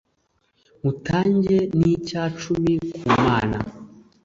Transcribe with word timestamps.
mutange 0.83 1.57
n’icya 1.77 2.23
cumi 2.41 2.73
ku 2.99 3.07
mana 3.25 3.57